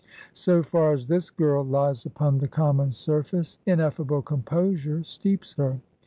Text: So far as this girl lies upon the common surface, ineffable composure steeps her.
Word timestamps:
So 0.33 0.63
far 0.63 0.93
as 0.93 1.05
this 1.05 1.29
girl 1.29 1.63
lies 1.63 2.07
upon 2.07 2.39
the 2.39 2.47
common 2.47 2.91
surface, 2.91 3.59
ineffable 3.67 4.23
composure 4.23 5.03
steeps 5.03 5.53
her. 5.57 5.79